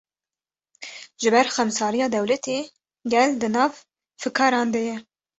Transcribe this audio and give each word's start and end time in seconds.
Ji 1.23 1.29
ber 1.33 1.47
xemsariya 1.55 2.07
dewletê, 2.15 2.57
gel 3.13 3.31
di 3.41 3.49
nav 3.55 3.73
fikaran 4.21 4.67
de 4.73 4.81
ye 4.87 4.97